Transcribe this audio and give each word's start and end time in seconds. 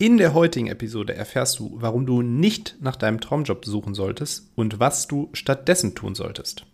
In 0.00 0.16
der 0.16 0.32
heutigen 0.32 0.68
Episode 0.68 1.14
erfährst 1.14 1.58
du, 1.58 1.72
warum 1.74 2.06
du 2.06 2.22
nicht 2.22 2.76
nach 2.80 2.96
deinem 2.96 3.20
Traumjob 3.20 3.66
suchen 3.66 3.92
solltest 3.92 4.50
und 4.56 4.80
was 4.80 5.08
du 5.08 5.28
stattdessen 5.34 5.94
tun 5.94 6.14
solltest. 6.14 6.64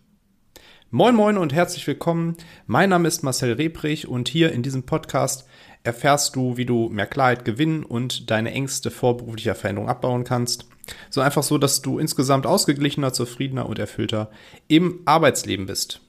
Moin 0.91 1.13
moin 1.13 1.37
und 1.37 1.51
herzlich 1.51 1.85
willkommen. 1.87 2.37
Mein 2.67 2.89
Name 2.89 3.05
ist 3.05 3.23
Marcel 3.23 3.51
Rebrich 3.51 4.07
und 4.07 4.29
hier 4.29 4.53
in 4.53 4.63
diesem 4.63 4.83
Podcast 4.83 5.45
erfährst 5.83 6.37
du, 6.37 6.55
wie 6.55 6.65
du 6.65 6.87
mehr 6.87 7.05
Klarheit 7.05 7.43
gewinnen 7.43 7.83
und 7.83 8.31
deine 8.31 8.51
Ängste 8.51 8.91
vor 8.91 9.17
beruflicher 9.17 9.55
Veränderung 9.55 9.89
abbauen 9.89 10.23
kannst. 10.23 10.65
So 11.09 11.19
einfach 11.19 11.43
so, 11.43 11.57
dass 11.57 11.81
du 11.81 11.99
insgesamt 11.99 12.47
ausgeglichener, 12.47 13.11
zufriedener 13.11 13.67
und 13.67 13.77
erfüllter 13.77 14.31
im 14.69 15.01
Arbeitsleben 15.03 15.65
bist. 15.65 15.99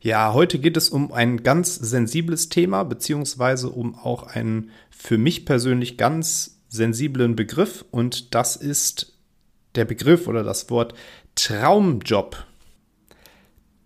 Ja, 0.00 0.32
heute 0.32 0.60
geht 0.60 0.76
es 0.76 0.90
um 0.90 1.12
ein 1.12 1.42
ganz 1.42 1.74
sensibles 1.74 2.48
Thema, 2.48 2.84
beziehungsweise 2.84 3.68
um 3.68 3.96
auch 3.96 4.22
einen 4.22 4.70
für 4.90 5.18
mich 5.18 5.44
persönlich 5.44 5.96
ganz 5.96 6.60
sensiblen 6.68 7.34
Begriff 7.34 7.84
und 7.90 8.34
das 8.34 8.54
ist 8.54 9.18
der 9.74 9.84
Begriff 9.84 10.28
oder 10.28 10.44
das 10.44 10.70
Wort 10.70 10.94
Traumjob. 11.34 12.44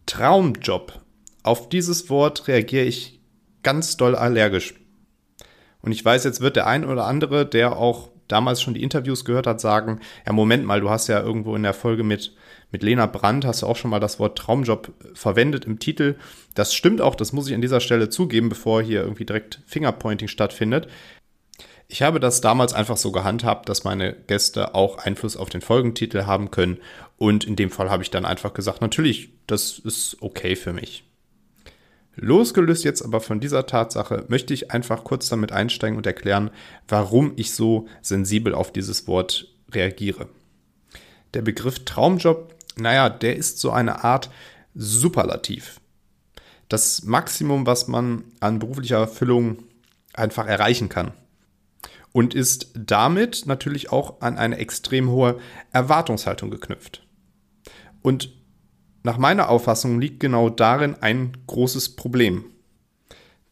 Traumjob. 0.04 1.00
Auf 1.42 1.70
dieses 1.70 2.10
Wort 2.10 2.46
reagiere 2.46 2.84
ich 2.84 3.20
ganz 3.62 3.96
doll 3.96 4.14
allergisch. 4.14 4.74
Und 5.80 5.92
ich 5.92 6.04
weiß, 6.04 6.24
jetzt 6.24 6.40
wird 6.40 6.56
der 6.56 6.66
ein 6.66 6.84
oder 6.84 7.06
andere, 7.06 7.46
der 7.46 7.76
auch 7.76 8.10
damals 8.32 8.60
schon 8.60 8.74
die 8.74 8.82
Interviews 8.82 9.24
gehört 9.24 9.46
hat, 9.46 9.60
sagen, 9.60 10.00
ja, 10.26 10.32
Moment 10.32 10.64
mal, 10.64 10.80
du 10.80 10.90
hast 10.90 11.08
ja 11.08 11.20
irgendwo 11.20 11.54
in 11.54 11.62
der 11.62 11.74
Folge 11.74 12.02
mit 12.02 12.34
mit 12.72 12.82
Lena 12.82 13.04
Brandt 13.04 13.44
hast 13.44 13.62
du 13.62 13.66
auch 13.66 13.76
schon 13.76 13.90
mal 13.90 14.00
das 14.00 14.18
Wort 14.18 14.38
Traumjob 14.38 14.92
verwendet 15.12 15.66
im 15.66 15.78
Titel. 15.78 16.16
Das 16.54 16.74
stimmt 16.74 17.02
auch, 17.02 17.14
das 17.14 17.32
muss 17.32 17.46
ich 17.46 17.54
an 17.54 17.60
dieser 17.60 17.80
Stelle 17.80 18.08
zugeben, 18.08 18.48
bevor 18.48 18.82
hier 18.82 19.02
irgendwie 19.02 19.26
direkt 19.26 19.60
Fingerpointing 19.66 20.26
stattfindet. 20.26 20.88
Ich 21.86 22.00
habe 22.00 22.18
das 22.18 22.40
damals 22.40 22.72
einfach 22.72 22.96
so 22.96 23.12
gehandhabt, 23.12 23.68
dass 23.68 23.84
meine 23.84 24.14
Gäste 24.14 24.74
auch 24.74 24.96
Einfluss 24.96 25.36
auf 25.36 25.50
den 25.50 25.60
Folgentitel 25.60 26.24
haben 26.24 26.50
können. 26.50 26.78
Und 27.18 27.44
in 27.44 27.56
dem 27.56 27.70
Fall 27.70 27.90
habe 27.90 28.02
ich 28.02 28.10
dann 28.10 28.24
einfach 28.24 28.54
gesagt, 28.54 28.80
natürlich, 28.80 29.28
das 29.46 29.78
ist 29.78 30.16
okay 30.20 30.56
für 30.56 30.72
mich. 30.72 31.04
Losgelöst 32.14 32.84
jetzt 32.84 33.02
aber 33.02 33.20
von 33.20 33.40
dieser 33.40 33.66
Tatsache 33.66 34.24
möchte 34.28 34.52
ich 34.52 34.70
einfach 34.70 35.04
kurz 35.04 35.28
damit 35.28 35.52
einsteigen 35.52 35.96
und 35.96 36.06
erklären, 36.06 36.50
warum 36.86 37.32
ich 37.36 37.52
so 37.52 37.86
sensibel 38.02 38.54
auf 38.54 38.72
dieses 38.72 39.06
Wort 39.06 39.48
reagiere. 39.72 40.28
Der 41.32 41.42
Begriff 41.42 41.84
Traumjob 41.84 42.52
naja, 42.76 43.08
der 43.08 43.36
ist 43.36 43.58
so 43.58 43.70
eine 43.70 44.04
Art 44.04 44.30
Superlativ. 44.74 45.80
Das 46.68 47.02
Maximum, 47.02 47.66
was 47.66 47.88
man 47.88 48.24
an 48.40 48.58
beruflicher 48.58 48.98
Erfüllung 48.98 49.58
einfach 50.14 50.46
erreichen 50.46 50.88
kann. 50.88 51.12
Und 52.12 52.34
ist 52.34 52.70
damit 52.74 53.44
natürlich 53.46 53.90
auch 53.90 54.20
an 54.20 54.36
eine 54.36 54.58
extrem 54.58 55.10
hohe 55.10 55.38
Erwartungshaltung 55.72 56.50
geknüpft. 56.50 57.06
Und 58.02 58.30
nach 59.02 59.18
meiner 59.18 59.48
Auffassung 59.48 60.00
liegt 60.00 60.20
genau 60.20 60.48
darin 60.48 60.96
ein 61.00 61.32
großes 61.46 61.96
Problem. 61.96 62.44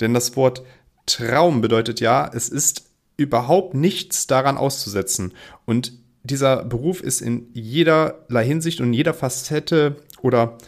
Denn 0.01 0.15
das 0.15 0.37
Wort 0.37 0.63
Traum 1.07 1.61
bedeutet 1.61 2.01
ja, 2.01 2.31
es 2.33 2.49
ist 2.49 2.87
überhaupt 3.17 3.75
nichts 3.75 4.27
daran 4.27 4.57
auszusetzen. 4.57 5.35
Und 5.67 5.93
dieser 6.23 6.65
Beruf 6.65 7.01
ist 7.03 7.21
in 7.21 7.49
jederlei 7.53 8.45
Hinsicht 8.45 8.81
und 8.81 8.93
jeder 8.93 9.15
Facette 9.15 9.97
oder 10.23 10.59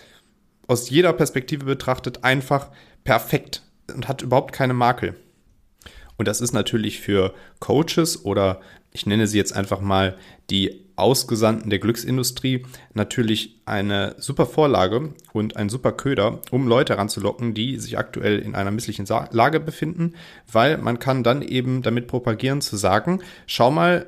aus 0.66 0.90
jeder 0.90 1.12
Perspektive 1.12 1.64
betrachtet 1.64 2.24
einfach 2.24 2.70
perfekt 3.04 3.62
und 3.94 4.08
hat 4.08 4.22
überhaupt 4.22 4.52
keine 4.52 4.74
Makel. 4.74 5.16
Und 6.16 6.28
das 6.28 6.40
ist 6.40 6.52
natürlich 6.52 7.00
für 7.00 7.34
Coaches 7.58 8.24
oder 8.24 8.60
ich 8.92 9.06
nenne 9.06 9.26
sie 9.26 9.38
jetzt 9.38 9.54
einfach 9.54 9.80
mal 9.80 10.16
die 10.50 10.86
Ausgesandten 11.02 11.68
der 11.68 11.78
Glücksindustrie 11.78 12.64
natürlich 12.94 13.60
eine 13.66 14.14
super 14.18 14.46
Vorlage 14.46 15.12
und 15.32 15.56
ein 15.56 15.68
super 15.68 15.92
Köder, 15.92 16.40
um 16.50 16.66
Leute 16.66 16.96
ranzulocken, 16.96 17.54
die 17.54 17.78
sich 17.78 17.98
aktuell 17.98 18.38
in 18.38 18.54
einer 18.54 18.70
misslichen 18.70 19.06
Lage 19.30 19.60
befinden, 19.60 20.14
weil 20.50 20.78
man 20.78 20.98
kann 20.98 21.22
dann 21.22 21.42
eben 21.42 21.82
damit 21.82 22.06
propagieren 22.06 22.60
zu 22.60 22.76
sagen, 22.76 23.20
schau 23.46 23.70
mal, 23.70 24.06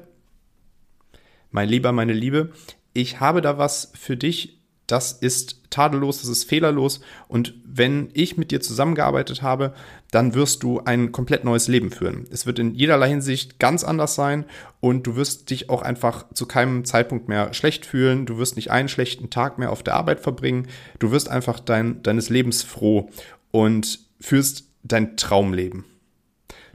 mein 1.51 1.69
Lieber, 1.69 1.93
meine 1.93 2.13
Liebe, 2.13 2.53
ich 2.95 3.21
habe 3.21 3.41
da 3.41 3.59
was 3.59 3.93
für 3.95 4.17
dich, 4.17 4.61
das 4.87 5.13
ist 5.13 5.61
tadellos, 5.71 6.21
das 6.21 6.29
ist 6.29 6.45
fehlerlos 6.45 7.01
und 7.27 7.55
wenn 7.65 8.11
ich 8.13 8.37
mit 8.37 8.51
dir 8.51 8.61
zusammengearbeitet 8.61 9.43
habe, 9.43 9.75
dann 10.11 10.35
wirst 10.35 10.63
du 10.63 10.81
ein 10.81 11.11
komplett 11.11 11.45
neues 11.45 11.69
Leben 11.69 11.91
führen. 11.91 12.27
Es 12.31 12.47
wird 12.47 12.59
in 12.59 12.75
jederlei 12.75 13.09
Hinsicht 13.09 13.59
ganz 13.59 13.83
anders 13.83 14.15
sein 14.15 14.45
und 14.81 15.07
du 15.07 15.17
wirst 15.17 15.51
dich 15.51 15.71
auch 15.71 15.83
einfach 15.83 16.27
zu 16.35 16.47
keinem 16.47 16.85
Zeitpunkt 16.85 17.29
mehr 17.29 17.53
schlecht 17.55 17.87
fühlen, 17.87 18.27
du 18.27 18.39
wirst 18.39 18.57
nicht 18.57 18.71
einen 18.71 18.89
schlechten 18.89 19.31
Tag 19.31 19.59
mehr 19.59 19.73
auf 19.73 19.83
der 19.83 19.95
Arbeit 19.95 20.21
verbringen, 20.21 20.69
du 20.99 21.11
wirst 21.11 21.29
einfach 21.29 21.59
dein, 21.59 22.03
deines 22.03 22.29
Lebens 22.29 22.63
froh 22.63 23.11
und 23.51 24.01
führst 24.21 24.65
dein 24.83 25.17
Traumleben. 25.17 25.85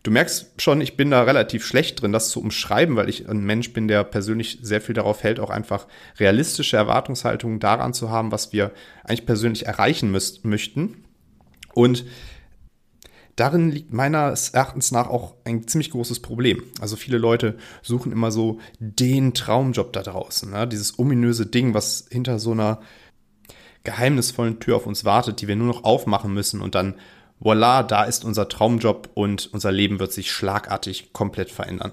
Du 0.04 0.12
merkst 0.12 0.62
schon, 0.62 0.80
ich 0.82 0.96
bin 0.96 1.12
da 1.12 1.24
relativ 1.24 1.66
schlecht 1.66 2.02
drin, 2.02 2.12
das 2.12 2.30
zu 2.30 2.42
umschreiben, 2.42 2.96
weil 2.96 3.10
ich 3.10 3.28
ein 3.28 3.44
Mensch 3.44 3.74
bin, 3.74 3.88
der 3.88 4.04
persönlich 4.04 4.60
sehr 4.62 4.82
viel 4.82 4.96
darauf 4.96 5.24
hält, 5.24 5.40
auch 5.40 5.50
einfach 5.50 5.88
realistische 6.20 6.78
Erwartungshaltungen 6.78 7.60
daran 7.60 7.94
zu 7.94 8.10
haben, 8.10 8.32
was 8.32 8.54
wir 8.54 8.72
eigentlich 9.04 9.26
persönlich 9.26 9.66
erreichen 9.66 10.12
müsst, 10.12 10.46
möchten. 10.46 11.04
Und 11.74 12.06
darin 13.36 13.72
liegt 13.72 13.94
meines 13.94 14.50
Erachtens 14.50 14.92
nach 14.92 15.08
auch 15.08 15.36
ein 15.44 15.68
ziemlich 15.68 15.92
großes 15.92 16.22
Problem. 16.22 16.64
Also 16.80 16.96
viele 16.96 17.18
Leute 17.18 17.58
suchen 17.82 18.12
immer 18.12 18.32
so 18.32 18.60
den 18.80 19.34
Traumjob 19.34 19.92
da 19.94 20.02
draußen, 20.02 20.50
ne? 20.50 20.68
dieses 20.68 20.98
ominöse 20.98 21.46
Ding, 21.46 21.74
was 21.74 22.06
hinter 22.10 22.40
so 22.40 22.52
einer 22.52 22.82
geheimnisvollen 23.84 24.60
Tür 24.60 24.76
auf 24.76 24.86
uns 24.86 25.06
wartet, 25.06 25.42
die 25.42 25.48
wir 25.48 25.56
nur 25.56 25.68
noch 25.68 25.84
aufmachen 25.84 26.34
müssen 26.34 26.62
und 26.62 26.76
dann 26.76 26.96
voila, 27.40 27.84
da 27.84 28.04
ist 28.04 28.26
unser 28.26 28.50
Traumjob 28.50 29.10
und 29.14 29.50
unser 29.54 29.72
Leben 29.72 30.00
wird 30.00 30.14
sich 30.14 30.32
schlagartig 30.32 31.14
komplett 31.14 31.50
verändern. 31.50 31.92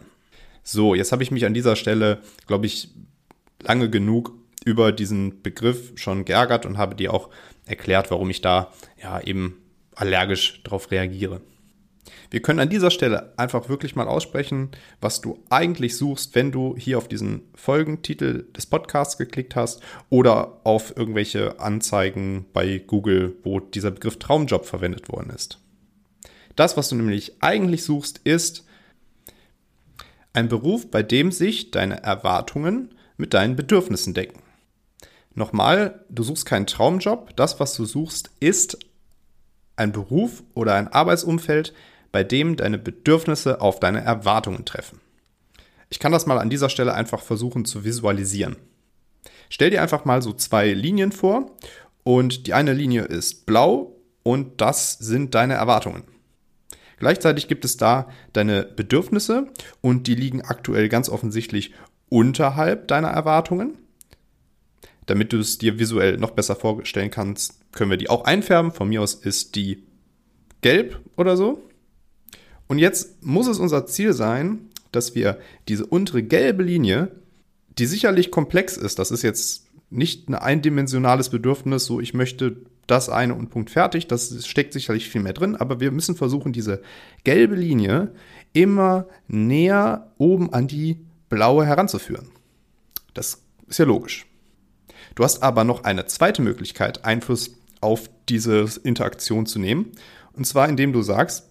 So, 0.63 0.95
jetzt 0.95 1.13
habe 1.13 1.23
ich 1.23 1.31
mich 1.31 1.47
an 1.47 1.55
dieser 1.55 1.77
Stelle, 1.77 2.21
glaube 2.47 2.67
ich, 2.67 2.91
lange 3.63 3.89
genug 3.89 4.33
über 4.65 4.91
diesen 4.91 5.43
Begriff 5.43 5.93
schon 5.95 6.25
geärgert 6.25 6.67
und 6.67 6.77
habe 6.77 6.97
dir 6.97 7.15
auch 7.15 7.31
erklärt, 7.67 8.11
warum 8.11 8.31
ich 8.31 8.41
da 8.41 8.73
ja 9.01 9.21
eben 9.21 9.59
allergisch 9.95 10.61
darauf 10.65 10.91
reagiere. 10.91 11.41
Wir 12.31 12.43
können 12.43 12.61
an 12.61 12.69
dieser 12.69 12.91
Stelle 12.91 13.33
einfach 13.37 13.69
wirklich 13.69 13.97
mal 13.97 14.09
aussprechen, 14.09 14.71
was 15.01 15.21
du 15.21 15.43
eigentlich 15.51 15.97
suchst, 15.97 16.35
wenn 16.35 16.53
du 16.53 16.77
hier 16.77 16.99
auf 16.99 17.09
diesen 17.09 17.43
Folgentitel 17.55 18.51
des 18.53 18.67
Podcasts 18.67 19.19
geklickt 19.19 19.57
hast 19.57 19.81
oder 20.11 20.61
auf 20.65 20.97
irgendwelche 20.97 21.61
Anzeigen 21.61 22.47
bei 22.53 22.79
Google, 22.79 23.37
wo 23.43 23.61
dieser 23.61 23.91
Begriff 23.91 24.19
Traumjob 24.19 24.67
verwendet 24.67 25.09
worden 25.09 25.31
ist. 25.31 25.59
Das, 26.55 26.77
was 26.77 26.89
du 26.89 26.97
nämlich 26.97 27.43
eigentlich 27.43 27.85
suchst, 27.85 28.21
ist 28.25 28.65
ein 30.33 30.49
Beruf, 30.49 30.91
bei 30.91 31.03
dem 31.03 31.33
sich 31.33 31.71
deine 31.71 32.03
Erwartungen 32.03 32.95
mit 33.17 33.35
deinen 33.35 33.57
Bedürfnissen 33.57 34.15
decken. 34.15 34.43
Nochmal, 35.35 36.05
du 36.09 36.23
suchst 36.23 36.47
keinen 36.47 36.67
Traumjob. 36.67 37.37
Das, 37.37 37.61
was 37.61 37.75
du 37.75 37.85
suchst, 37.85 38.31
ist 38.41 38.79
ein 39.77 39.93
Beruf 39.93 40.43
oder 40.55 40.75
ein 40.75 40.89
Arbeitsumfeld, 40.89 41.75
bei 42.13 42.25
dem 42.25 42.57
deine 42.57 42.79
Bedürfnisse 42.79 43.61
auf 43.61 43.81
deine 43.81 44.03
Erwartungen 44.03 44.65
treffen. 44.65 45.01
Ich 45.89 45.99
kann 45.99 46.13
das 46.13 46.27
mal 46.27 46.39
an 46.39 46.51
dieser 46.51 46.69
Stelle 46.69 46.95
einfach 46.95 47.23
versuchen 47.23 47.65
zu 47.65 47.85
visualisieren. 47.85 48.57
Stell 49.49 49.71
dir 49.71 49.83
einfach 49.83 50.05
mal 50.05 50.23
so 50.23 50.33
zwei 50.33 50.73
Linien 50.73 51.13
vor 51.13 51.57
und 52.03 52.47
die 52.47 52.55
eine 52.55 52.73
Linie 52.73 53.03
ist 53.03 53.47
blau 53.47 53.97
und 54.23 54.61
das 54.61 54.93
sind 54.93 55.35
deine 55.35 55.55
Erwartungen. 55.55 56.05
Gleichzeitig 56.99 57.47
gibt 57.47 57.65
es 57.65 57.77
da 57.77 58.09
deine 58.33 58.65
Bedürfnisse 58.65 59.49
und 59.81 60.07
die 60.07 60.15
liegen 60.15 60.43
aktuell 60.43 60.89
ganz 60.89 61.09
offensichtlich 61.09 61.75
unterhalb 62.09 62.89
deiner 62.89 63.09
Erwartungen. 63.09 63.77
Damit 65.05 65.33
du 65.33 65.39
es 65.39 65.59
dir 65.59 65.79
visuell 65.79 66.17
noch 66.17 66.31
besser 66.33 66.57
vorstellen 66.57 67.11
kannst, 67.11 67.61
können 67.73 67.91
wir 67.91 67.99
die 67.99 68.11
auch 68.11 68.25
einfärben. 68.25 68.73
Von 68.73 68.89
mir 68.89 69.03
aus 69.03 69.15
ist 69.15 69.55
die 69.55 69.85
gelb 70.63 71.01
oder 71.17 71.37
so. 71.37 71.63
Und 72.69 72.79
jetzt 72.79 73.23
muss 73.25 73.47
es 73.47 73.59
unser 73.59 73.87
Ziel 73.87 74.13
sein, 74.13 74.71
dass 74.93 75.15
wir 75.15 75.39
diese 75.69 75.87
untere 75.87 76.23
gelbe 76.23 76.63
Linie, 76.63 77.11
die 77.79 77.87
sicherlich 77.87 78.31
komplex 78.31 78.77
ist, 78.77 78.99
das 78.99 79.11
ist 79.11 79.23
jetzt 79.23 79.67
nicht 79.91 80.29
ein 80.29 80.35
eindimensionales 80.35 81.29
Bedürfnis, 81.29 81.85
so 81.85 82.01
ich 82.01 82.15
möchte 82.15 82.57
das 82.87 83.09
eine 83.09 83.35
und 83.35 83.51
Punkt 83.51 83.71
fertig, 83.71 84.07
das 84.07 84.47
steckt 84.47 84.73
sicherlich 84.73 85.09
viel 85.09 85.21
mehr 85.21 85.33
drin, 85.33 85.57
aber 85.57 85.81
wir 85.81 85.91
müssen 85.91 86.17
versuchen, 86.17 86.53
diese 86.53 86.83
gelbe 87.25 87.57
Linie 87.57 88.13
immer 88.53 89.07
näher 89.29 90.13
oben 90.19 90.53
an 90.53 90.67
die 90.67 90.99
blaue 91.29 91.67
heranzuführen. 91.67 92.29
Das 93.15 93.43
ist 93.67 93.79
ja 93.79 93.85
logisch. 93.85 94.27
Du 95.15 95.25
hast 95.25 95.43
aber 95.43 95.65
noch 95.65 95.85
eine 95.85 96.07
zweite 96.07 96.43
Möglichkeit, 96.43 97.05
Einfluss 97.05 97.57
auf 97.81 98.09
diese 98.29 98.67
Interaktion 98.85 99.47
zu 99.47 99.59
nehmen. 99.59 99.93
Und 100.35 100.47
zwar 100.47 100.69
indem 100.69 100.93
du 100.93 101.03
sagst, 101.03 101.49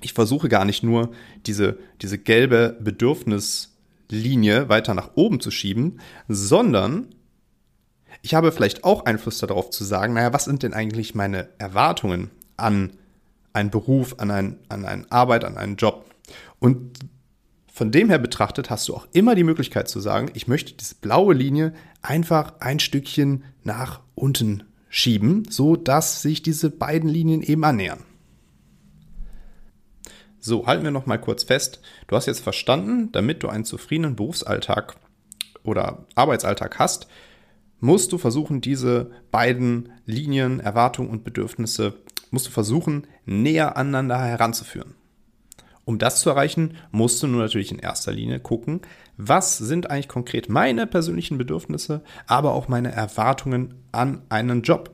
ich 0.00 0.12
versuche 0.12 0.48
gar 0.48 0.64
nicht 0.64 0.82
nur 0.82 1.12
diese, 1.46 1.78
diese 2.02 2.18
gelbe 2.18 2.76
Bedürfnislinie 2.80 4.68
weiter 4.68 4.94
nach 4.94 5.10
oben 5.14 5.40
zu 5.40 5.50
schieben, 5.50 6.00
sondern 6.28 7.08
ich 8.22 8.34
habe 8.34 8.52
vielleicht 8.52 8.84
auch 8.84 9.04
Einfluss 9.04 9.38
darauf 9.38 9.70
zu 9.70 9.84
sagen, 9.84 10.14
naja, 10.14 10.32
was 10.32 10.44
sind 10.44 10.62
denn 10.62 10.74
eigentlich 10.74 11.14
meine 11.14 11.48
Erwartungen 11.58 12.30
an 12.56 12.92
einen 13.52 13.70
Beruf, 13.70 14.16
an, 14.18 14.30
ein, 14.30 14.58
an 14.68 14.84
eine 14.84 15.10
Arbeit, 15.10 15.44
an 15.44 15.56
einen 15.56 15.76
Job? 15.76 16.04
Und 16.58 16.98
von 17.72 17.92
dem 17.92 18.08
her 18.08 18.18
betrachtet 18.18 18.70
hast 18.70 18.88
du 18.88 18.94
auch 18.94 19.06
immer 19.12 19.34
die 19.34 19.44
Möglichkeit 19.44 19.88
zu 19.88 20.00
sagen, 20.00 20.30
ich 20.34 20.48
möchte 20.48 20.72
diese 20.72 20.94
blaue 20.94 21.34
Linie 21.34 21.74
einfach 22.00 22.54
ein 22.60 22.80
Stückchen 22.80 23.44
nach 23.64 24.00
unten 24.14 24.62
schieben, 24.88 25.46
so 25.50 25.76
dass 25.76 26.22
sich 26.22 26.42
diese 26.42 26.70
beiden 26.70 27.08
Linien 27.08 27.42
eben 27.42 27.64
annähern. 27.64 28.00
So, 30.46 30.64
halten 30.64 30.84
wir 30.84 30.92
noch 30.92 31.06
mal 31.06 31.18
kurz 31.18 31.42
fest. 31.42 31.80
Du 32.06 32.14
hast 32.14 32.26
jetzt 32.26 32.38
verstanden, 32.38 33.10
damit 33.10 33.42
du 33.42 33.48
einen 33.48 33.64
zufriedenen 33.64 34.14
Berufsalltag 34.14 34.94
oder 35.64 36.06
Arbeitsalltag 36.14 36.78
hast, 36.78 37.08
musst 37.80 38.12
du 38.12 38.18
versuchen, 38.18 38.60
diese 38.60 39.10
beiden 39.32 39.88
Linien, 40.04 40.60
Erwartungen 40.60 41.10
und 41.10 41.24
Bedürfnisse, 41.24 41.94
musst 42.30 42.46
du 42.46 42.52
versuchen, 42.52 43.08
näher 43.24 43.76
aneinander 43.76 44.20
heranzuführen. 44.20 44.94
Um 45.84 45.98
das 45.98 46.20
zu 46.20 46.30
erreichen, 46.30 46.76
musst 46.92 47.20
du 47.24 47.26
nur 47.26 47.42
natürlich 47.42 47.72
in 47.72 47.80
erster 47.80 48.12
Linie 48.12 48.38
gucken, 48.38 48.82
was 49.16 49.58
sind 49.58 49.90
eigentlich 49.90 50.06
konkret 50.06 50.48
meine 50.48 50.86
persönlichen 50.86 51.38
Bedürfnisse, 51.38 52.04
aber 52.28 52.52
auch 52.52 52.68
meine 52.68 52.92
Erwartungen 52.92 53.74
an 53.90 54.22
einen 54.28 54.62
Job. 54.62 54.92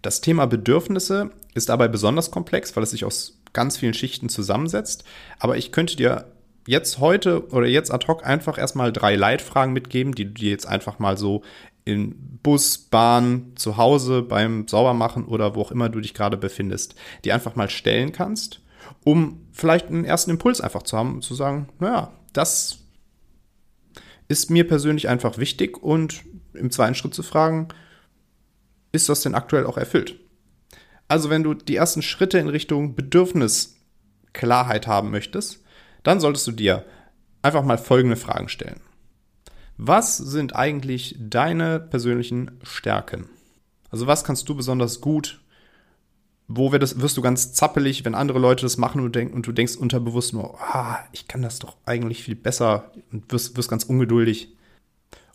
Das 0.00 0.22
Thema 0.22 0.46
Bedürfnisse 0.46 1.30
ist 1.52 1.68
dabei 1.68 1.88
besonders 1.88 2.30
komplex, 2.30 2.74
weil 2.74 2.84
es 2.84 2.92
sich 2.92 3.04
aus 3.04 3.42
ganz 3.56 3.76
vielen 3.76 3.94
Schichten 3.94 4.28
zusammensetzt. 4.28 5.02
Aber 5.40 5.56
ich 5.56 5.72
könnte 5.72 5.96
dir 5.96 6.26
jetzt 6.68 7.00
heute 7.00 7.48
oder 7.48 7.66
jetzt 7.66 7.92
ad 7.92 8.06
hoc 8.06 8.24
einfach 8.24 8.58
erstmal 8.58 8.92
drei 8.92 9.16
Leitfragen 9.16 9.72
mitgeben, 9.72 10.14
die 10.14 10.26
du 10.26 10.32
dir 10.32 10.50
jetzt 10.50 10.66
einfach 10.66 11.00
mal 11.00 11.16
so 11.16 11.42
in 11.84 12.38
Bus, 12.42 12.78
Bahn, 12.78 13.52
zu 13.56 13.76
Hause, 13.76 14.22
beim 14.22 14.68
Saubermachen 14.68 15.24
oder 15.24 15.54
wo 15.56 15.62
auch 15.62 15.72
immer 15.72 15.88
du 15.88 16.00
dich 16.00 16.14
gerade 16.14 16.36
befindest, 16.36 16.94
die 17.24 17.32
einfach 17.32 17.56
mal 17.56 17.68
stellen 17.68 18.12
kannst 18.12 18.60
um 19.04 19.46
vielleicht 19.52 19.86
einen 19.86 20.04
ersten 20.04 20.32
Impuls 20.32 20.60
einfach 20.60 20.82
zu 20.82 20.96
haben, 20.96 21.22
zu 21.22 21.34
sagen, 21.34 21.68
naja, 21.78 22.12
das 22.32 22.78
ist 24.28 24.50
mir 24.50 24.66
persönlich 24.66 25.08
einfach 25.08 25.38
wichtig 25.38 25.80
und 25.80 26.24
im 26.54 26.70
zweiten 26.70 26.96
Schritt 26.96 27.14
zu 27.14 27.22
fragen, 27.22 27.68
ist 28.92 29.08
das 29.08 29.20
denn 29.20 29.34
aktuell 29.34 29.66
auch 29.66 29.76
erfüllt? 29.76 30.18
Also 31.08 31.30
wenn 31.30 31.42
du 31.42 31.54
die 31.54 31.76
ersten 31.76 32.02
Schritte 32.02 32.38
in 32.38 32.48
Richtung 32.48 32.94
Bedürfnisklarheit 32.94 34.86
haben 34.86 35.10
möchtest, 35.10 35.62
dann 36.02 36.20
solltest 36.20 36.46
du 36.46 36.52
dir 36.52 36.84
einfach 37.42 37.62
mal 37.62 37.78
folgende 37.78 38.16
Fragen 38.16 38.48
stellen. 38.48 38.80
Was 39.76 40.16
sind 40.16 40.56
eigentlich 40.56 41.16
deine 41.18 41.78
persönlichen 41.80 42.58
Stärken? 42.62 43.28
Also 43.90 44.06
was 44.06 44.24
kannst 44.24 44.48
du 44.48 44.54
besonders 44.54 45.00
gut 45.00 45.40
wo 46.48 46.70
das, 46.70 47.00
wirst 47.00 47.16
du 47.16 47.22
ganz 47.22 47.52
zappelig, 47.52 48.04
wenn 48.04 48.14
andere 48.14 48.38
Leute 48.38 48.62
das 48.62 48.76
machen 48.76 49.00
und, 49.00 49.16
denk, 49.16 49.34
und 49.34 49.46
du 49.46 49.52
denkst 49.52 49.76
unterbewusst 49.76 50.32
nur, 50.32 50.60
ah, 50.60 50.98
ich 51.12 51.26
kann 51.26 51.42
das 51.42 51.58
doch 51.58 51.76
eigentlich 51.84 52.22
viel 52.22 52.36
besser 52.36 52.92
und 53.12 53.30
wirst, 53.32 53.56
wirst 53.56 53.68
ganz 53.68 53.84
ungeduldig. 53.84 54.55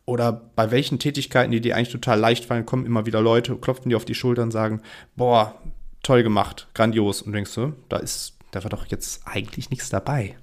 Oder 0.06 0.32
bei 0.56 0.72
welchen 0.72 1.00
Tätigkeiten, 1.00 1.52
die 1.52 1.62
dir 1.62 1.76
eigentlich 1.76 1.92
total 1.92 2.20
leicht 2.20 2.46
fallen, 2.46 2.66
kommen 2.66 2.86
immer 2.86 3.06
wieder 3.06 3.22
Leute, 3.22 3.56
klopfen 3.56 3.90
dir 3.90 3.98
auf 3.98 4.06
die 4.06 4.16
Schulter 4.16 4.44
und 4.44 4.52
sagen, 4.52 4.82
boah, 5.16 5.56
toll 6.04 6.24
gemacht, 6.24 6.68
grandios. 6.74 7.22
Und 7.22 7.34
denkst 7.34 7.54
du, 7.56 7.74
da 7.90 7.98
ist, 7.98 8.38
da 8.52 8.64
war 8.64 8.70
doch 8.70 8.88
jetzt 8.88 9.22
eigentlich 9.26 9.70
nichts 9.70 9.90
dabei. 9.90 10.36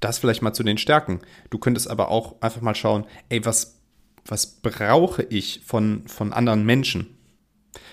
Das 0.00 0.18
vielleicht 0.18 0.42
mal 0.42 0.52
zu 0.52 0.62
den 0.62 0.78
Stärken. 0.78 1.20
Du 1.50 1.58
könntest 1.58 1.90
aber 1.90 2.10
auch 2.10 2.40
einfach 2.40 2.60
mal 2.60 2.74
schauen, 2.74 3.06
ey, 3.30 3.44
was, 3.44 3.80
was 4.24 4.46
brauche 4.46 5.22
ich 5.24 5.62
von, 5.64 6.06
von 6.06 6.32
anderen 6.32 6.64
Menschen? 6.64 7.18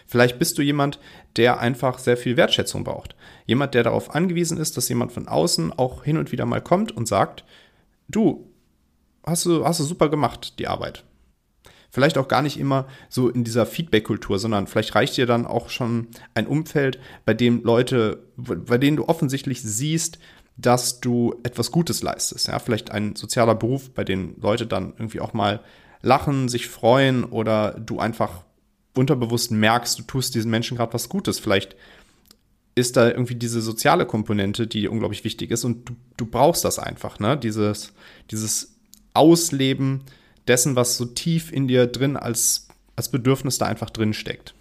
Vielleicht 0.05 0.37
bist 0.37 0.57
du 0.57 0.61
jemand, 0.61 0.99
der 1.35 1.59
einfach 1.59 1.97
sehr 1.97 2.17
viel 2.17 2.37
Wertschätzung 2.37 2.83
braucht. 2.83 3.15
Jemand, 3.45 3.73
der 3.73 3.83
darauf 3.83 4.13
angewiesen 4.13 4.57
ist, 4.57 4.77
dass 4.77 4.89
jemand 4.89 5.11
von 5.11 5.27
außen 5.27 5.73
auch 5.73 6.03
hin 6.03 6.17
und 6.17 6.31
wieder 6.31 6.45
mal 6.45 6.61
kommt 6.61 6.91
und 6.91 7.07
sagt, 7.07 7.43
du, 8.07 8.51
hast 9.25 9.45
du, 9.45 9.65
hast 9.65 9.79
du 9.79 9.83
super 9.83 10.09
gemacht, 10.09 10.59
die 10.59 10.67
Arbeit. 10.67 11.03
Vielleicht 11.91 12.17
auch 12.17 12.27
gar 12.27 12.41
nicht 12.41 12.59
immer 12.59 12.87
so 13.09 13.29
in 13.29 13.45
dieser 13.45 13.65
Feedback-Kultur, 13.65 14.37
sondern 14.37 14.67
vielleicht 14.67 14.95
reicht 14.95 15.15
dir 15.15 15.25
dann 15.25 15.45
auch 15.45 15.69
schon 15.69 16.07
ein 16.33 16.45
Umfeld, 16.45 16.99
bei 17.25 17.33
dem 17.33 17.63
Leute, 17.63 18.23
bei 18.35 18.77
denen 18.77 18.97
du 18.97 19.07
offensichtlich 19.07 19.61
siehst, 19.61 20.19
dass 20.57 20.99
du 20.99 21.35
etwas 21.43 21.71
Gutes 21.71 22.03
leistest. 22.03 22.47
Ja, 22.47 22.59
vielleicht 22.59 22.91
ein 22.91 23.15
sozialer 23.15 23.55
Beruf, 23.55 23.91
bei 23.91 24.03
dem 24.03 24.35
Leute 24.41 24.67
dann 24.67 24.93
irgendwie 24.97 25.21
auch 25.21 25.33
mal 25.33 25.61
lachen, 26.01 26.49
sich 26.49 26.67
freuen 26.67 27.23
oder 27.23 27.79
du 27.79 27.99
einfach 27.99 28.43
unterbewusst 28.95 29.51
merkst, 29.51 29.99
du 29.99 30.03
tust 30.03 30.35
diesen 30.35 30.51
Menschen 30.51 30.77
gerade 30.77 30.93
was 30.93 31.09
Gutes. 31.09 31.39
Vielleicht 31.39 31.75
ist 32.75 32.97
da 32.97 33.07
irgendwie 33.07 33.35
diese 33.35 33.61
soziale 33.61 34.05
Komponente, 34.05 34.67
die 34.67 34.87
unglaublich 34.87 35.23
wichtig 35.23 35.51
ist 35.51 35.63
und 35.63 35.89
du, 35.89 35.95
du 36.17 36.25
brauchst 36.25 36.65
das 36.65 36.77
einfach, 36.77 37.19
ne? 37.19 37.37
Dieses, 37.37 37.93
dieses 38.31 38.74
Ausleben 39.15 40.01
dessen, 40.47 40.75
was 40.75 40.97
so 40.97 41.05
tief 41.05 41.51
in 41.51 41.67
dir 41.67 41.87
drin 41.87 42.17
als, 42.17 42.67
als 42.95 43.09
Bedürfnis 43.09 43.57
da 43.57 43.65
einfach 43.65 43.89
drin 43.89 44.13
steckt. 44.13 44.53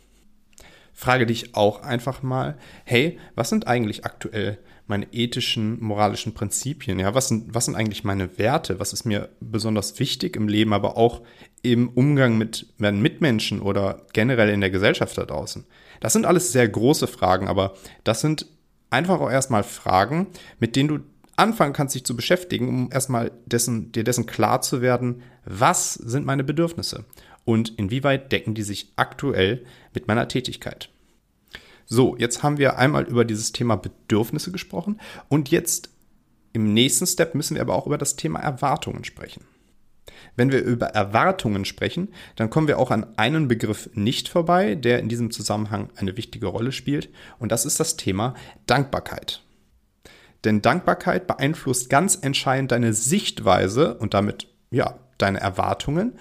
Frage 0.92 1.26
dich 1.26 1.54
auch 1.56 1.82
einfach 1.82 2.22
mal, 2.22 2.56
hey, 2.84 3.18
was 3.34 3.48
sind 3.48 3.66
eigentlich 3.66 4.04
aktuell 4.04 4.58
meine 4.86 5.12
ethischen, 5.12 5.82
moralischen 5.82 6.34
Prinzipien? 6.34 6.98
Ja, 6.98 7.14
was 7.14 7.28
sind, 7.28 7.54
was 7.54 7.64
sind 7.64 7.74
eigentlich 7.74 8.04
meine 8.04 8.38
Werte? 8.38 8.78
Was 8.78 8.92
ist 8.92 9.04
mir 9.04 9.30
besonders 9.40 9.98
wichtig 9.98 10.36
im 10.36 10.46
Leben, 10.46 10.72
aber 10.72 10.96
auch 10.96 11.22
im 11.62 11.88
Umgang 11.88 12.38
mit 12.38 12.66
meinen 12.78 13.02
Mitmenschen 13.02 13.60
oder 13.60 14.06
generell 14.12 14.50
in 14.50 14.60
der 14.60 14.70
Gesellschaft 14.70 15.18
da 15.18 15.24
draußen? 15.24 15.64
Das 16.00 16.12
sind 16.12 16.26
alles 16.26 16.52
sehr 16.52 16.68
große 16.68 17.06
Fragen, 17.06 17.48
aber 17.48 17.74
das 18.04 18.20
sind 18.20 18.46
einfach 18.90 19.20
auch 19.20 19.30
erstmal 19.30 19.64
Fragen, 19.64 20.28
mit 20.60 20.76
denen 20.76 20.88
du 20.88 21.00
anfangen 21.36 21.72
kannst, 21.72 21.94
dich 21.94 22.04
zu 22.04 22.16
beschäftigen, 22.16 22.68
um 22.68 22.92
erstmal 22.92 23.32
dessen, 23.46 23.92
dir 23.92 24.04
dessen 24.04 24.26
klar 24.26 24.60
zu 24.60 24.80
werden, 24.80 25.22
was 25.44 25.94
sind 25.94 26.26
meine 26.26 26.44
Bedürfnisse 26.44 27.04
und 27.44 27.78
inwieweit 27.78 28.32
decken 28.32 28.54
die 28.54 28.62
sich 28.62 28.92
aktuell 28.96 29.64
mit 29.92 30.08
meiner 30.08 30.28
Tätigkeit. 30.28 30.90
So, 31.86 32.16
jetzt 32.16 32.42
haben 32.42 32.58
wir 32.58 32.78
einmal 32.78 33.04
über 33.04 33.24
dieses 33.24 33.52
Thema 33.52 33.76
Bedürfnisse 33.76 34.50
gesprochen 34.50 35.00
und 35.28 35.50
jetzt 35.50 35.90
im 36.52 36.72
nächsten 36.72 37.06
Step 37.06 37.34
müssen 37.34 37.56
wir 37.56 37.62
aber 37.62 37.74
auch 37.74 37.86
über 37.86 37.98
das 37.98 38.16
Thema 38.16 38.40
Erwartungen 38.40 39.04
sprechen. 39.04 39.44
Wenn 40.36 40.50
wir 40.50 40.62
über 40.62 40.86
Erwartungen 40.86 41.64
sprechen, 41.64 42.08
dann 42.36 42.50
kommen 42.50 42.68
wir 42.68 42.78
auch 42.78 42.90
an 42.90 43.16
einen 43.16 43.48
Begriff 43.48 43.90
nicht 43.94 44.28
vorbei, 44.28 44.74
der 44.74 44.98
in 44.98 45.08
diesem 45.08 45.30
Zusammenhang 45.30 45.90
eine 45.96 46.16
wichtige 46.16 46.46
Rolle 46.46 46.72
spielt, 46.72 47.10
und 47.38 47.52
das 47.52 47.66
ist 47.66 47.80
das 47.80 47.96
Thema 47.96 48.34
Dankbarkeit. 48.66 49.43
Denn 50.44 50.62
Dankbarkeit 50.62 51.26
beeinflusst 51.26 51.88
ganz 51.90 52.18
entscheidend 52.20 52.72
deine 52.72 52.92
Sichtweise 52.92 53.96
und 53.96 54.14
damit 54.14 54.48
ja, 54.70 54.98
deine 55.18 55.40
Erwartungen 55.40 56.18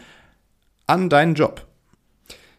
an 0.87 1.09
deinen 1.09 1.35
Job. 1.35 1.65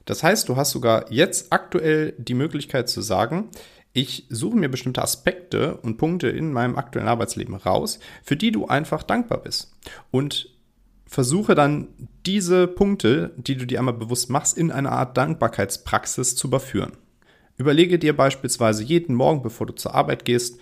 Das 0.04 0.23
heißt, 0.23 0.49
du 0.49 0.56
hast 0.56 0.73
sogar 0.73 1.11
jetzt 1.11 1.52
aktuell 1.52 2.14
die 2.18 2.35
Möglichkeit 2.35 2.88
zu 2.88 3.00
sagen, 3.00 3.49
ich 3.92 4.26
suche 4.28 4.56
mir 4.56 4.68
bestimmte 4.68 5.02
Aspekte 5.02 5.76
und 5.76 5.97
Punkte 5.97 6.28
in 6.28 6.52
meinem 6.52 6.76
aktuellen 6.76 7.09
Arbeitsleben 7.09 7.54
raus, 7.54 8.00
für 8.25 8.37
die 8.37 8.50
du 8.50 8.66
einfach 8.66 9.04
dankbar 9.04 9.38
bist. 9.38 9.73
Und 10.11 10.50
versuche 11.06 11.54
dann 11.54 11.88
diese 12.26 12.66
Punkte, 12.66 13.33
die 13.37 13.56
du 13.56 13.66
dir 13.66 13.78
einmal 13.78 13.94
bewusst 13.94 14.30
machst, 14.30 14.59
in 14.59 14.73
eine 14.73 14.90
Art 14.90 15.16
Dankbarkeitspraxis 15.16 16.35
zu 16.35 16.49
überführen. 16.49 16.92
Überlege 17.56 18.00
dir 18.00 18.16
beispielsweise 18.16 18.83
jeden 18.83 19.14
Morgen, 19.14 19.42
bevor 19.42 19.68
du 19.68 19.75
zur 19.75 19.94
Arbeit 19.94 20.25
gehst, 20.25 20.59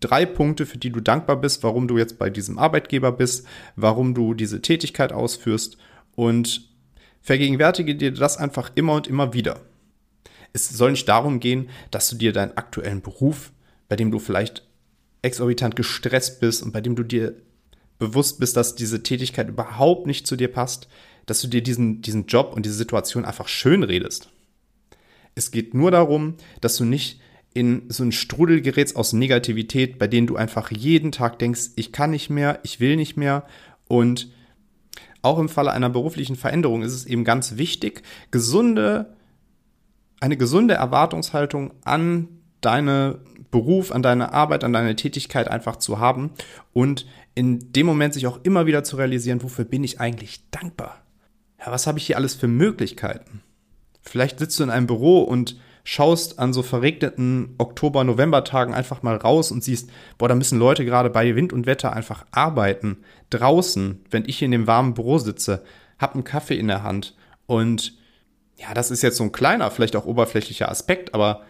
drei 0.00 0.26
Punkte, 0.26 0.66
für 0.66 0.78
die 0.78 0.90
du 0.90 1.00
dankbar 1.00 1.36
bist, 1.36 1.62
warum 1.62 1.88
du 1.88 1.98
jetzt 1.98 2.18
bei 2.18 2.30
diesem 2.30 2.58
Arbeitgeber 2.58 3.12
bist, 3.12 3.46
warum 3.76 4.14
du 4.14 4.34
diese 4.34 4.62
Tätigkeit 4.62 5.12
ausführst 5.12 5.78
und 6.14 6.68
Vergegenwärtige 7.26 7.96
dir 7.96 8.12
das 8.12 8.36
einfach 8.36 8.70
immer 8.76 8.94
und 8.94 9.08
immer 9.08 9.32
wieder. 9.32 9.62
Es 10.52 10.68
soll 10.68 10.92
nicht 10.92 11.08
darum 11.08 11.40
gehen, 11.40 11.70
dass 11.90 12.08
du 12.08 12.14
dir 12.14 12.32
deinen 12.32 12.56
aktuellen 12.56 13.02
Beruf, 13.02 13.50
bei 13.88 13.96
dem 13.96 14.12
du 14.12 14.20
vielleicht 14.20 14.62
exorbitant 15.22 15.74
gestresst 15.74 16.38
bist 16.38 16.62
und 16.62 16.70
bei 16.70 16.80
dem 16.80 16.94
du 16.94 17.02
dir 17.02 17.34
bewusst 17.98 18.38
bist, 18.38 18.56
dass 18.56 18.76
diese 18.76 19.02
Tätigkeit 19.02 19.48
überhaupt 19.48 20.06
nicht 20.06 20.24
zu 20.24 20.36
dir 20.36 20.46
passt, 20.46 20.86
dass 21.26 21.40
du 21.40 21.48
dir 21.48 21.64
diesen, 21.64 22.00
diesen 22.00 22.26
Job 22.26 22.52
und 22.54 22.64
diese 22.64 22.76
Situation 22.76 23.24
einfach 23.24 23.48
schön 23.48 23.82
redest. 23.82 24.30
Es 25.34 25.50
geht 25.50 25.74
nur 25.74 25.90
darum, 25.90 26.36
dass 26.60 26.76
du 26.76 26.84
nicht 26.84 27.20
in 27.56 27.84
so 27.88 28.02
einen 28.02 28.12
Strudel 28.12 28.60
gerätst 28.60 28.96
aus 28.96 29.12
Negativität, 29.12 29.98
bei 29.98 30.06
denen 30.06 30.26
du 30.26 30.36
einfach 30.36 30.70
jeden 30.70 31.10
Tag 31.10 31.38
denkst, 31.38 31.70
ich 31.76 31.90
kann 31.90 32.10
nicht 32.10 32.30
mehr, 32.30 32.60
ich 32.62 32.78
will 32.78 32.96
nicht 32.96 33.16
mehr 33.16 33.44
und 33.88 34.30
auch 35.22 35.38
im 35.38 35.48
Falle 35.48 35.72
einer 35.72 35.90
beruflichen 35.90 36.36
Veränderung 36.36 36.82
ist 36.82 36.92
es 36.92 37.06
eben 37.06 37.24
ganz 37.24 37.56
wichtig, 37.56 38.02
gesunde, 38.30 39.16
eine 40.20 40.36
gesunde 40.36 40.74
Erwartungshaltung 40.74 41.72
an 41.84 42.28
deine 42.60 43.20
Beruf, 43.50 43.90
an 43.90 44.02
deine 44.02 44.32
Arbeit, 44.32 44.62
an 44.62 44.72
deine 44.72 44.94
Tätigkeit 44.94 45.48
einfach 45.48 45.76
zu 45.76 45.98
haben 45.98 46.30
und 46.72 47.06
in 47.34 47.72
dem 47.72 47.86
Moment 47.86 48.14
sich 48.14 48.26
auch 48.26 48.40
immer 48.44 48.66
wieder 48.66 48.84
zu 48.84 48.96
realisieren, 48.96 49.42
wofür 49.42 49.64
bin 49.64 49.82
ich 49.82 50.00
eigentlich 50.00 50.48
dankbar? 50.50 51.02
Ja, 51.58 51.72
was 51.72 51.86
habe 51.86 51.98
ich 51.98 52.06
hier 52.06 52.16
alles 52.16 52.34
für 52.34 52.48
Möglichkeiten? 52.48 53.42
Vielleicht 54.02 54.38
sitzt 54.38 54.58
du 54.58 54.64
in 54.64 54.70
einem 54.70 54.86
Büro 54.86 55.22
und 55.22 55.58
schaust 55.88 56.40
an 56.40 56.52
so 56.52 56.64
verregneten 56.64 57.54
Oktober, 57.58 58.02
November-Tagen 58.02 58.74
einfach 58.74 59.04
mal 59.04 59.14
raus 59.14 59.52
und 59.52 59.62
siehst, 59.62 59.88
boah, 60.18 60.28
da 60.28 60.34
müssen 60.34 60.58
Leute 60.58 60.84
gerade 60.84 61.10
bei 61.10 61.36
Wind 61.36 61.52
und 61.52 61.66
Wetter 61.66 61.92
einfach 61.92 62.26
arbeiten. 62.32 62.98
Draußen, 63.30 64.04
wenn 64.10 64.24
ich 64.26 64.42
in 64.42 64.50
dem 64.50 64.66
warmen 64.66 64.94
Büro 64.94 65.18
sitze, 65.18 65.62
hab 66.00 66.14
einen 66.14 66.24
Kaffee 66.24 66.58
in 66.58 66.66
der 66.66 66.82
Hand 66.82 67.14
und 67.46 67.96
ja, 68.56 68.74
das 68.74 68.90
ist 68.90 69.02
jetzt 69.02 69.16
so 69.16 69.22
ein 69.22 69.30
kleiner, 69.30 69.70
vielleicht 69.70 69.94
auch 69.94 70.06
oberflächlicher 70.06 70.68
Aspekt, 70.68 71.14
aber 71.14 71.42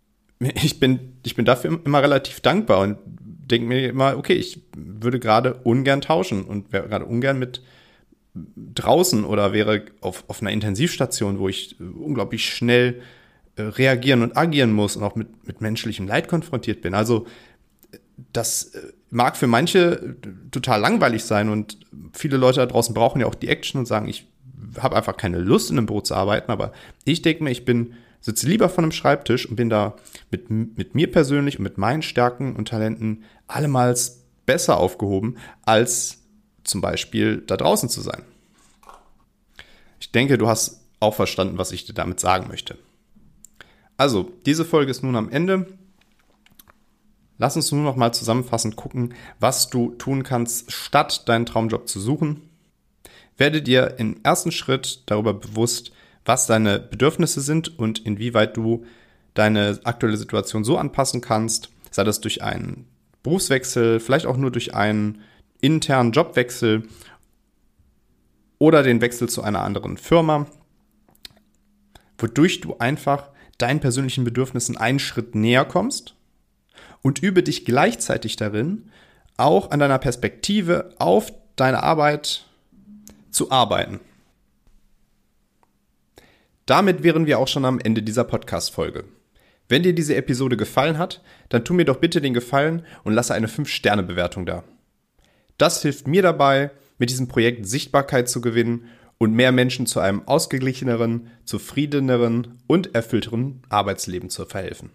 ich 0.40 0.80
bin, 0.80 1.18
ich 1.22 1.36
bin 1.36 1.44
dafür 1.44 1.78
immer 1.84 2.02
relativ 2.02 2.40
dankbar 2.40 2.80
und 2.80 2.98
denke 3.14 3.68
mir 3.68 3.88
immer, 3.88 4.16
okay, 4.16 4.34
ich 4.34 4.60
würde 4.76 5.20
gerade 5.20 5.54
ungern 5.62 6.00
tauschen 6.00 6.42
und 6.42 6.72
wäre 6.72 6.88
gerade 6.88 7.04
ungern 7.04 7.38
mit 7.38 7.62
draußen 8.34 9.24
oder 9.24 9.52
wäre 9.52 9.84
auf, 10.00 10.24
auf 10.26 10.42
einer 10.42 10.50
Intensivstation, 10.50 11.38
wo 11.38 11.48
ich 11.48 11.76
unglaublich 11.78 12.52
schnell 12.52 13.00
reagieren 13.56 14.22
und 14.22 14.36
agieren 14.36 14.72
muss 14.72 14.96
und 14.96 15.02
auch 15.02 15.14
mit, 15.14 15.46
mit 15.46 15.60
menschlichem 15.60 16.06
Leid 16.06 16.28
konfrontiert 16.28 16.80
bin. 16.82 16.94
Also 16.94 17.26
das 18.32 18.74
äh, 18.74 18.92
mag 19.10 19.36
für 19.36 19.46
manche 19.46 20.16
total 20.50 20.80
langweilig 20.80 21.24
sein 21.24 21.48
und 21.48 21.78
viele 22.12 22.36
Leute 22.36 22.60
da 22.60 22.66
draußen 22.66 22.94
brauchen 22.94 23.20
ja 23.20 23.26
auch 23.26 23.34
die 23.34 23.48
Action 23.48 23.78
und 23.78 23.86
sagen, 23.86 24.08
ich 24.08 24.26
habe 24.78 24.96
einfach 24.96 25.16
keine 25.16 25.38
Lust 25.38 25.70
in 25.70 25.78
einem 25.78 25.86
Büro 25.86 26.00
zu 26.00 26.14
arbeiten, 26.14 26.50
aber 26.50 26.72
ich 27.04 27.22
denke 27.22 27.44
mir, 27.44 27.50
ich 27.50 27.64
bin 27.64 27.94
sitze 28.20 28.48
lieber 28.48 28.70
vor 28.70 28.82
einem 28.82 28.92
Schreibtisch 28.92 29.46
und 29.46 29.56
bin 29.56 29.68
da 29.68 29.96
mit, 30.30 30.48
mit 30.48 30.94
mir 30.94 31.12
persönlich 31.12 31.58
und 31.58 31.62
mit 31.62 31.76
meinen 31.76 32.00
Stärken 32.00 32.56
und 32.56 32.68
Talenten 32.68 33.24
allemals 33.46 34.24
besser 34.46 34.78
aufgehoben, 34.78 35.36
als 35.62 36.22
zum 36.64 36.80
Beispiel 36.80 37.42
da 37.46 37.58
draußen 37.58 37.90
zu 37.90 38.00
sein. 38.00 38.22
Ich 40.00 40.10
denke, 40.10 40.38
du 40.38 40.48
hast 40.48 40.80
auch 41.00 41.14
verstanden, 41.14 41.58
was 41.58 41.72
ich 41.72 41.84
dir 41.84 41.92
damit 41.92 42.18
sagen 42.18 42.48
möchte. 42.48 42.78
Also, 43.96 44.32
diese 44.44 44.64
Folge 44.64 44.90
ist 44.90 45.02
nun 45.02 45.16
am 45.16 45.30
Ende. 45.30 45.66
Lass 47.38 47.56
uns 47.56 47.70
nur 47.72 47.82
noch 47.82 47.96
mal 47.96 48.12
zusammenfassend 48.12 48.76
gucken, 48.76 49.14
was 49.40 49.68
du 49.70 49.90
tun 49.92 50.22
kannst, 50.22 50.72
statt 50.72 51.28
deinen 51.28 51.46
Traumjob 51.46 51.88
zu 51.88 52.00
suchen. 52.00 52.48
Werde 53.36 53.62
dir 53.62 53.96
im 53.98 54.20
ersten 54.22 54.52
Schritt 54.52 55.02
darüber 55.06 55.34
bewusst, 55.34 55.92
was 56.24 56.46
deine 56.46 56.78
Bedürfnisse 56.78 57.40
sind 57.40 57.78
und 57.78 58.00
inwieweit 58.00 58.56
du 58.56 58.84
deine 59.34 59.80
aktuelle 59.84 60.16
Situation 60.16 60.64
so 60.64 60.78
anpassen 60.78 61.20
kannst, 61.20 61.70
sei 61.90 62.04
das 62.04 62.20
durch 62.20 62.42
einen 62.42 62.86
Berufswechsel, 63.22 64.00
vielleicht 64.00 64.26
auch 64.26 64.36
nur 64.36 64.50
durch 64.50 64.74
einen 64.74 65.22
internen 65.60 66.12
Jobwechsel 66.12 66.88
oder 68.58 68.82
den 68.82 69.00
Wechsel 69.00 69.28
zu 69.28 69.42
einer 69.42 69.62
anderen 69.62 69.96
Firma, 69.96 70.46
wodurch 72.18 72.60
du 72.60 72.76
einfach 72.78 73.30
deinen 73.58 73.80
persönlichen 73.80 74.24
Bedürfnissen 74.24 74.76
einen 74.76 74.98
Schritt 74.98 75.34
näher 75.34 75.64
kommst 75.64 76.14
und 77.02 77.22
übe 77.22 77.42
dich 77.42 77.64
gleichzeitig 77.64 78.36
darin, 78.36 78.90
auch 79.36 79.70
an 79.70 79.80
deiner 79.80 79.98
Perspektive 79.98 80.94
auf 80.98 81.32
deine 81.56 81.82
Arbeit 81.82 82.46
zu 83.30 83.50
arbeiten. 83.50 84.00
Damit 86.66 87.02
wären 87.02 87.26
wir 87.26 87.38
auch 87.38 87.48
schon 87.48 87.64
am 87.64 87.78
Ende 87.78 88.02
dieser 88.02 88.24
Podcast-Folge. 88.24 89.04
Wenn 89.68 89.82
dir 89.82 89.94
diese 89.94 90.14
Episode 90.14 90.56
gefallen 90.56 90.98
hat, 90.98 91.22
dann 91.48 91.64
tu 91.64 91.74
mir 91.74 91.84
doch 91.84 91.96
bitte 91.96 92.20
den 92.20 92.34
Gefallen 92.34 92.84
und 93.02 93.12
lasse 93.12 93.34
eine 93.34 93.48
5-Sterne-Bewertung 93.48 94.46
da. 94.46 94.64
Das 95.58 95.82
hilft 95.82 96.06
mir 96.06 96.22
dabei, 96.22 96.70
mit 96.98 97.10
diesem 97.10 97.28
Projekt 97.28 97.66
Sichtbarkeit 97.66 98.28
zu 98.28 98.40
gewinnen 98.40 98.88
und 99.18 99.34
mehr 99.34 99.52
Menschen 99.52 99.86
zu 99.86 100.00
einem 100.00 100.26
ausgeglicheneren, 100.26 101.28
zufriedeneren 101.44 102.58
und 102.66 102.94
erfüllteren 102.94 103.62
Arbeitsleben 103.68 104.30
zu 104.30 104.44
verhelfen. 104.46 104.90